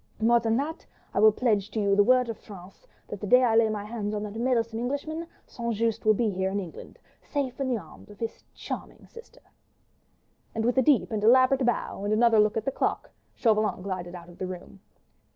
[0.19, 3.55] More than that, I will pledge you the word of France, that the day I
[3.55, 5.75] lay hands on that meddlesome Englishman, St.
[5.75, 9.41] Just will be here in England, safe in the arms of his charming sister."
[10.55, 14.15] And with a deep and elaborate bow and another look at the clock, Chauvelin glided
[14.15, 14.79] out of the room.